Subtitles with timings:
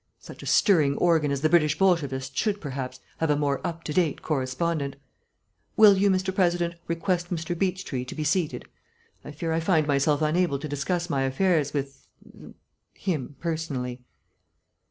[0.17, 3.93] Such a stirring organ as the British Bolshevist should, perhaps, have a more up to
[3.93, 4.95] date correspondent.
[5.77, 6.33] Will you, Mr.
[6.33, 7.55] President, request Mr.
[7.55, 8.65] Beechtree to be seated?
[9.23, 12.55] I fear I find myself unable to discuss my affairs with er
[12.95, 14.01] him personally."